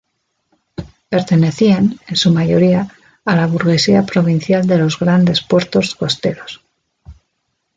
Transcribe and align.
Pertenecían, 1.09 1.99
en 2.07 2.15
su 2.15 2.31
mayoría, 2.33 2.87
a 3.23 3.35
la 3.35 3.45
burguesía 3.45 4.03
provincial 4.03 4.65
de 4.65 4.79
los 4.79 4.97
grandes 4.97 5.41
puertos 5.43 5.93
costeros. 5.93 6.59